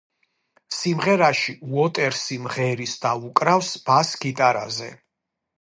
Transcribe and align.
სიმღერაში 0.77 1.55
უოტერსი 1.75 2.39
მღერის 2.47 2.97
და 3.07 3.13
უკრავს 3.31 3.73
ბას 3.91 4.19
გიტარაზე. 4.25 4.93